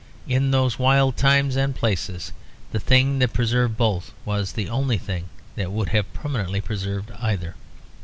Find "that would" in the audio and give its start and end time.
5.55-5.89